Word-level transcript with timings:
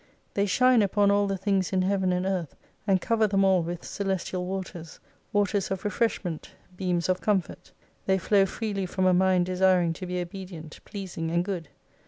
They 0.33 0.47
shine 0.47 0.81
upon 0.81 1.11
all 1.11 1.27
the 1.27 1.37
things 1.37 1.71
in 1.71 1.83
Heaven 1.83 2.11
and 2.11 2.25
Earth 2.25 2.55
and 2.87 2.99
cover 2.99 3.27
them 3.27 3.43
all 3.43 3.61
with 3.61 3.85
celestial 3.85 4.47
waters: 4.47 4.99
waters 5.31 5.69
of 5.69 5.85
refreshment, 5.85 6.55
beams 6.75 7.07
of 7.07 7.21
comfort. 7.21 7.71
They 8.07 8.17
flow 8.17 8.47
freely 8.47 8.87
from 8.87 9.05
a 9.05 9.13
mind 9.13 9.45
desiring 9.45 9.93
to 9.93 10.07
be 10.07 10.19
obedient, 10.19 10.79
pleasing 10.85 11.29
and 11.29 11.45
good. 11.45 11.69